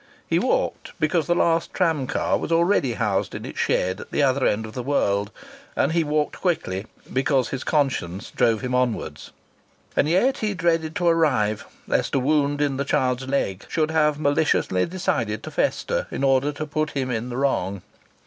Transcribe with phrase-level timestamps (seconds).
[0.27, 4.23] He walked because the last tram car was already housed in its shed at the
[4.23, 5.29] other end of the world,
[5.75, 9.29] and he walked quickly because his conscience drove him onwards.
[9.95, 14.17] And yet he dreaded to arrive, lest a wound in the child's leg should have
[14.17, 17.83] maliciously decided to fester in order to put him in the wrong.